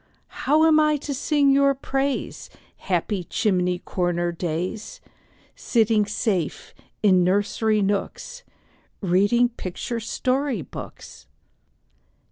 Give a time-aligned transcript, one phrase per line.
[0.29, 4.99] How am I to sing your praise, Happy chimney corner days,
[5.55, 8.41] Sitting safe in nursery nooks,
[9.01, 11.27] Reading picture story books?